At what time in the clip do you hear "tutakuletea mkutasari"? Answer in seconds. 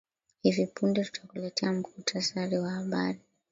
1.05-2.57